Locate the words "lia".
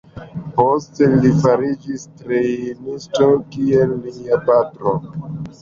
4.09-4.41